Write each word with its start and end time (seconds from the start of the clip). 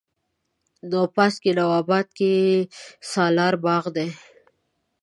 نواپاس، 0.89 1.33
که 1.43 1.51
نواباد 1.59 2.07
که 2.17 2.31
سالار 3.11 3.53
باغ 3.63 3.85
دی 3.95 4.07